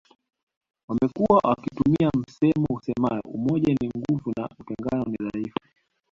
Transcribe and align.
Wamekuwa 0.87 1.37
wakitumia 1.43 2.11
msemo 2.17 2.67
usemao 2.69 3.21
umoja 3.25 3.73
ni 3.81 3.91
nguvu 3.97 4.33
na 4.37 4.49
utengano 4.59 5.03
ni 5.05 5.17
udhaifu 5.27 5.59